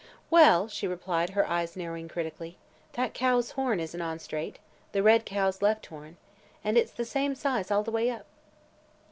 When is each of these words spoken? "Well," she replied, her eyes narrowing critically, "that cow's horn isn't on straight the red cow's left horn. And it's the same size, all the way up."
"Well," 0.31 0.67
she 0.67 0.87
replied, 0.87 1.29
her 1.29 1.47
eyes 1.47 1.77
narrowing 1.77 2.07
critically, 2.07 2.57
"that 2.93 3.13
cow's 3.13 3.51
horn 3.51 3.79
isn't 3.79 4.01
on 4.01 4.17
straight 4.17 4.57
the 4.93 5.03
red 5.03 5.25
cow's 5.27 5.61
left 5.61 5.85
horn. 5.85 6.17
And 6.63 6.75
it's 6.75 6.91
the 6.91 7.05
same 7.05 7.35
size, 7.35 7.69
all 7.69 7.83
the 7.83 7.91
way 7.91 8.09
up." 8.09 8.25